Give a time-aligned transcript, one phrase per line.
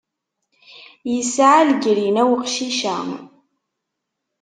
[1.13, 2.97] Yesɛa legrina uqcic-a.